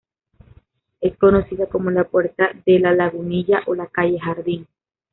[0.99, 4.65] Es conocida como la puerta de la Lagunilla o la calle Jardín.